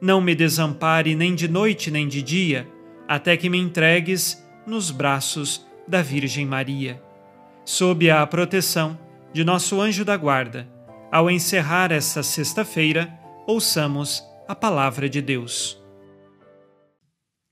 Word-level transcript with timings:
não 0.00 0.20
me 0.20 0.34
desampare 0.34 1.14
nem 1.14 1.34
de 1.34 1.48
noite 1.48 1.90
nem 1.90 2.06
de 2.06 2.22
dia, 2.22 2.68
até 3.08 3.36
que 3.36 3.48
me 3.48 3.58
entregues 3.58 4.44
nos 4.66 4.90
braços 4.90 5.66
da 5.86 6.02
Virgem 6.02 6.44
Maria. 6.44 7.02
Sob 7.64 8.10
a 8.10 8.26
proteção 8.26 8.98
de 9.32 9.44
nosso 9.44 9.80
anjo 9.80 10.04
da 10.04 10.16
guarda, 10.16 10.68
ao 11.10 11.30
encerrar 11.30 11.92
esta 11.92 12.22
sexta-feira, 12.22 13.12
ouçamos 13.46 14.22
a 14.48 14.54
palavra 14.54 15.08
de 15.08 15.20
Deus. 15.20 15.80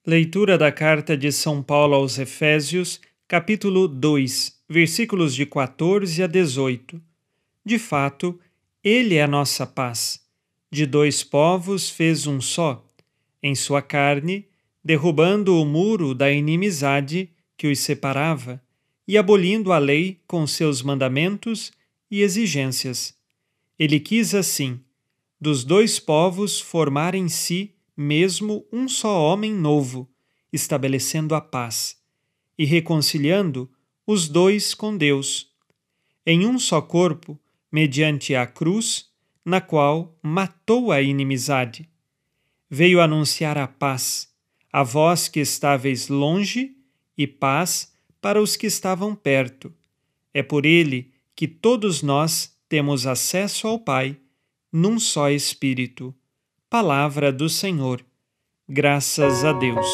Leitura 0.07 0.59
da 0.59 0.71
carta 0.71 1.17
de 1.17 1.33
São 1.33 1.63
Paulo 1.63 1.95
aos 1.95 2.19
Efésios, 2.19 3.01
capítulo 3.27 3.89
2, 3.89 4.61
versículos 4.69 5.35
de 5.35 5.47
14 5.47 6.23
a 6.23 6.27
18. 6.27 7.01
De 7.65 7.79
fato, 7.79 8.39
Ele 8.83 9.15
é 9.15 9.23
a 9.23 9.29
nossa 9.29 9.67
paz. 9.67 10.24
De 10.75 10.87
dois 10.87 11.23
povos 11.23 11.89
fez 11.89 12.27
um 12.27 12.41
só, 12.41 12.85
em 13.41 13.55
sua 13.55 13.81
carne, 13.81 14.49
derrubando 14.83 15.55
o 15.55 15.65
muro 15.65 16.17
da 16.17 16.33
inimizade 16.33 17.31
que 17.57 17.69
os 17.69 17.79
separava 17.79 18.61
e 19.07 19.17
abolindo 19.17 19.71
a 19.71 19.79
lei 19.79 20.21
com 20.27 20.45
seus 20.49 20.83
mandamentos 20.83 21.71
e 22.11 22.23
exigências. 22.23 23.17
Ele 23.79 24.01
quis 24.01 24.35
assim, 24.35 24.81
dos 25.41 25.63
dois 25.63 26.01
povos 26.01 26.61
formar 26.61 27.15
em 27.15 27.29
si 27.29 27.73
mesmo 27.97 28.67
um 28.73 28.89
só 28.89 29.23
homem 29.23 29.53
novo, 29.53 30.11
estabelecendo 30.53 31.37
a 31.37 31.41
paz 31.41 31.99
e 32.59 32.65
reconciliando 32.65 33.71
os 34.05 34.29
dois 34.29 34.75
com 34.75 34.97
Deus, 34.97 35.53
em 36.27 36.45
um 36.45 36.59
só 36.59 36.83
corpo, 36.83 37.41
mediante 37.71 38.35
a 38.35 38.45
cruz, 38.45 39.14
na 39.45 39.61
qual 39.61 40.17
matou 40.23 40.91
a 40.91 41.03
inimizade. 41.03 41.89
Veio 42.71 43.01
anunciar 43.01 43.59
a 43.59 43.69
paz, 43.69 44.33
a 44.73 44.83
vós 44.83 45.29
que 45.29 45.41
estáveis 45.41 46.09
longe, 46.09 46.77
e 47.17 47.27
paz 47.27 47.93
para 48.21 48.41
os 48.41 48.57
que 48.57 48.67
estavam 48.67 49.15
perto. 49.15 49.73
É 50.33 50.43
por 50.43 50.67
ele 50.67 51.13
que 51.37 51.47
todos 51.47 52.03
nós 52.03 52.57
temos 52.69 53.07
acesso 53.07 53.69
ao 53.69 53.79
Pai, 53.79 54.17
num 54.73 54.99
só 54.99 55.31
Espírito. 55.31 56.15
Palavra 56.69 57.33
do 57.33 57.49
Senhor. 57.49 58.05
Graças 58.69 59.45
a 59.45 59.53
Deus. 59.53 59.87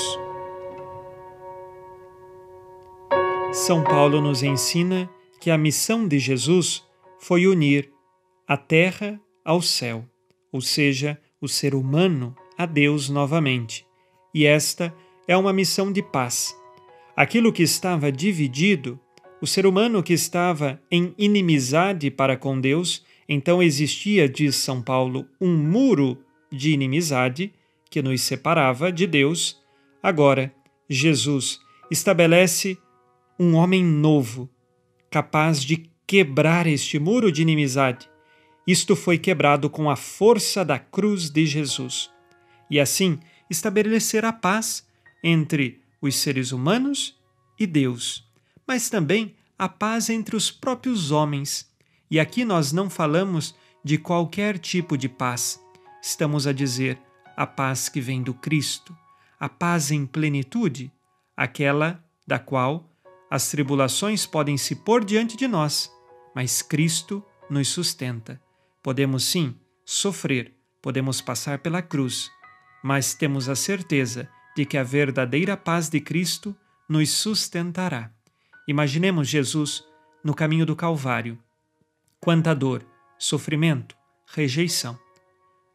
São 3.53 3.83
Paulo 3.83 4.21
nos 4.21 4.43
ensina 4.43 5.11
que 5.41 5.51
a 5.51 5.59
missão 5.59 6.07
de 6.07 6.19
Jesus 6.19 6.87
foi 7.19 7.47
unir 7.47 7.93
a 8.47 8.57
terra 8.57 9.21
ao 9.45 9.63
céu, 9.63 10.05
ou 10.53 10.61
seja, 10.61 11.21
o 11.41 11.49
ser 11.49 11.75
humano 11.75 12.35
a 12.57 12.67
Deus 12.67 13.09
novamente. 13.09 13.87
E 14.35 14.45
esta 14.45 14.95
é 15.27 15.37
uma 15.37 15.53
missão 15.53 15.91
de 15.93 16.03
paz. 16.03 16.55
Aquilo 17.17 17.53
que 17.53 17.63
estava 17.63 18.13
dividido, 18.13 18.99
o 19.41 19.47
ser 19.47 19.67
humano 19.67 20.03
que 20.03 20.13
estava 20.13 20.81
em 20.91 21.15
inimizade 21.17 22.11
para 22.11 22.37
com 22.37 22.61
Deus, 22.61 23.05
então 23.29 23.63
existia, 23.63 24.29
diz 24.29 24.57
São 24.57 24.83
Paulo, 24.83 25.27
um 25.41 25.57
muro 25.57 26.19
de 26.51 26.73
inimizade 26.73 27.53
que 27.89 28.03
nos 28.03 28.23
separava 28.23 28.93
de 28.93 29.07
Deus, 29.07 29.63
agora 30.03 30.53
Jesus 30.89 31.61
estabelece 31.91 32.77
um 33.39 33.55
homem 33.55 33.85
novo, 33.85 34.51
capaz 35.09 35.65
de 35.65 35.89
quebrar 36.07 36.67
este 36.67 36.99
muro 36.99 37.31
de 37.31 37.41
inimizade. 37.41 38.10
Isto 38.71 38.95
foi 38.95 39.19
quebrado 39.19 39.69
com 39.69 39.91
a 39.91 39.97
força 39.97 40.65
da 40.65 40.79
cruz 40.79 41.29
de 41.29 41.45
Jesus. 41.45 42.09
E 42.71 42.79
assim 42.79 43.19
estabelecer 43.51 44.25
a 44.25 44.33
paz 44.33 44.87
entre 45.25 45.81
os 46.01 46.15
seres 46.15 46.53
humanos 46.53 47.19
e 47.59 47.67
Deus, 47.67 48.25
mas 48.65 48.89
também 48.89 49.35
a 49.59 49.69
paz 49.69 50.09
entre 50.09 50.37
os 50.37 50.53
próprios 50.53 51.11
homens. 51.11 51.69
E 52.09 52.21
aqui 52.21 52.45
nós 52.45 52.71
não 52.71 52.89
falamos 52.89 53.57
de 53.85 53.99
qualquer 53.99 54.57
tipo 54.57 54.97
de 54.97 55.09
paz 55.09 55.61
estamos 56.01 56.47
a 56.47 56.53
dizer 56.53 56.97
a 57.37 57.49
paz 57.49 57.89
que 57.89 58.01
vem 58.01 58.23
do 58.23 58.33
Cristo, 58.33 58.97
a 59.41 59.49
paz 59.49 59.91
em 59.91 60.07
plenitude, 60.07 60.93
aquela 61.37 62.01
da 62.25 62.39
qual 62.39 62.89
as 63.29 63.51
tribulações 63.51 64.27
podem 64.27 64.57
se 64.57 64.77
pôr 64.77 65.05
diante 65.05 65.37
de 65.37 65.49
nós, 65.49 65.93
mas 66.37 66.63
Cristo 66.63 67.21
nos 67.51 67.67
sustenta. 67.67 68.41
Podemos 68.83 69.25
sim 69.25 69.55
sofrer, 69.85 70.55
podemos 70.81 71.21
passar 71.21 71.59
pela 71.59 71.83
cruz, 71.83 72.31
mas 72.83 73.15
temos 73.15 73.49
a 73.49 73.55
certeza 73.55 74.29
de 74.57 74.65
que 74.65 74.77
a 74.77 74.83
verdadeira 74.83 75.57
paz 75.57 75.89
de 75.89 76.01
Cristo 76.01 76.57
nos 76.89 77.11
sustentará. 77.11 78.13
Imaginemos 78.67 79.29
Jesus 79.29 79.85
no 80.25 80.35
caminho 80.35 80.67
do 80.67 80.77
Calvário. 80.77 81.39
Quanta 82.21 82.55
dor, 82.55 82.85
sofrimento, 83.19 83.97
rejeição 84.27 84.99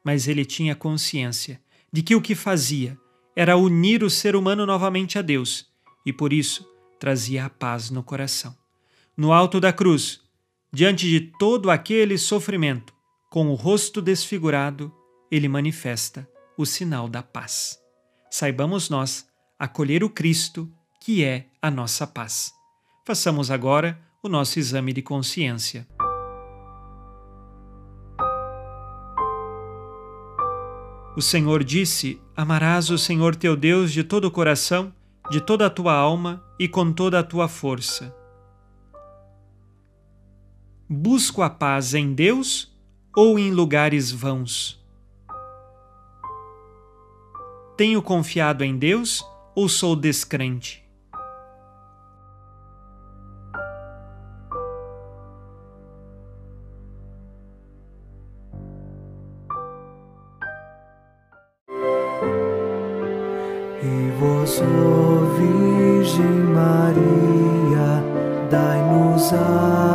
mas 0.06 0.28
ele 0.28 0.46
tinha 0.46 0.76
consciência 0.76 1.60
de 1.92 2.04
que 2.04 2.14
o 2.14 2.22
que 2.22 2.36
fazia 2.36 2.96
era 3.36 3.58
unir 3.58 4.04
o 4.04 4.10
ser 4.10 4.36
humano 4.36 4.64
novamente 4.64 5.18
a 5.18 5.22
Deus 5.24 5.68
e 6.06 6.14
por 6.14 6.32
isso 6.32 6.70
trazia 7.00 7.46
a 7.46 7.50
paz 7.50 7.90
no 7.90 8.04
coração. 8.04 8.56
No 9.18 9.34
alto 9.34 9.60
da 9.60 9.74
cruz, 9.74 10.22
diante 10.72 11.10
de 11.10 11.20
todo 11.40 11.72
aquele 11.72 12.20
sofrimento, 12.20 12.94
com 13.36 13.50
o 13.50 13.54
rosto 13.54 14.02
desfigurado, 14.02 14.90
ele 15.30 15.50
manifesta 15.50 16.26
o 16.58 16.66
sinal 16.66 17.10
da 17.10 17.22
paz. 17.22 17.78
Saibamos 18.32 18.90
nós 18.90 19.28
acolher 19.60 20.06
o 20.06 20.10
Cristo, 20.10 20.72
que 21.02 21.22
é 21.22 21.48
a 21.62 21.70
nossa 21.70 22.08
paz. 22.08 22.54
Façamos 23.06 23.52
agora 23.52 24.00
o 24.24 24.30
nosso 24.30 24.58
exame 24.58 24.94
de 24.94 25.02
consciência. 25.02 25.86
O 31.18 31.22
Senhor 31.22 31.62
disse: 31.62 32.22
Amarás 32.38 32.90
o 32.90 32.98
Senhor 32.98 33.36
teu 33.36 33.58
Deus 33.58 33.92
de 33.92 34.06
todo 34.06 34.30
o 34.30 34.32
coração, 34.32 34.94
de 35.30 35.42
toda 35.42 35.66
a 35.66 35.70
tua 35.70 35.94
alma 35.94 36.42
e 36.58 36.70
com 36.70 36.94
toda 36.94 37.20
a 37.20 37.24
tua 37.24 37.50
força. 37.50 38.16
Busco 40.88 41.42
a 41.42 41.50
paz 41.50 41.94
em 41.94 42.14
Deus 42.14 42.74
ou 43.16 43.40
em 43.40 43.52
lugares 43.52 44.12
vãos? 44.12 44.84
Tenho 47.78 48.02
confiado 48.02 48.64
em 48.64 48.78
Deus 48.78 49.26
ou 49.56 49.70
sou 49.70 49.96
descrente? 49.96 50.84
E 63.82 64.12
vós, 64.20 64.62
Virgem 65.38 66.26
Maria, 66.54 68.04
dai-nos 68.50 69.34
a 69.34 69.95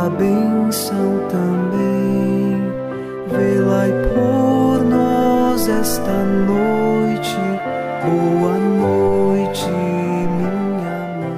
Boa 8.03 8.57
noite, 8.57 9.61
minha 9.67 10.49
mãe. 10.49 11.31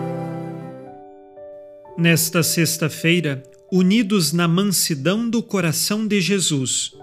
Nesta 1.97 2.41
sexta-feira, 2.41 3.43
unidos 3.69 4.31
na 4.31 4.47
mansidão 4.47 5.29
do 5.29 5.43
coração 5.43 6.07
de 6.07 6.21
Jesus 6.21 6.93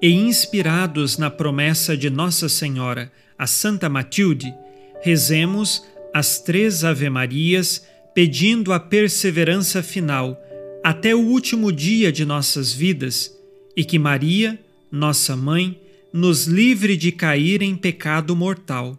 e 0.00 0.10
inspirados 0.10 1.18
na 1.18 1.28
promessa 1.28 1.94
de 1.94 2.08
Nossa 2.08 2.48
Senhora, 2.48 3.12
a 3.38 3.46
Santa 3.46 3.90
Matilde, 3.90 4.54
rezemos 5.02 5.84
as 6.14 6.40
três 6.40 6.82
Ave-Marias 6.82 7.86
pedindo 8.14 8.72
a 8.72 8.80
perseverança 8.80 9.82
final 9.82 10.40
até 10.82 11.14
o 11.14 11.20
último 11.20 11.70
dia 11.70 12.10
de 12.10 12.24
nossas 12.24 12.72
vidas 12.72 13.38
e 13.76 13.84
que 13.84 13.98
Maria, 13.98 14.58
nossa 14.90 15.36
mãe, 15.36 15.78
nos 16.10 16.46
livre 16.46 16.96
de 16.96 17.12
cair 17.12 17.60
em 17.60 17.76
pecado 17.76 18.34
mortal. 18.34 18.98